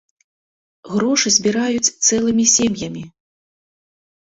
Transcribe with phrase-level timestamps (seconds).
[0.93, 3.07] Грошы збіраюць цэлымі сем'ямі.